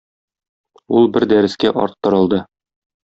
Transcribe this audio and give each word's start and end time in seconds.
ул 0.99 1.05
бер 1.17 1.25
дәрескә 1.33 1.73
арттырылды. 1.83 2.41